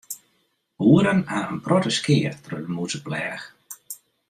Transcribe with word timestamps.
Boeren 0.79 1.21
ha 1.31 1.39
in 1.51 1.59
protte 1.65 1.91
skea 1.97 2.31
troch 2.43 2.63
de 2.65 2.69
mûzepleach. 2.75 3.45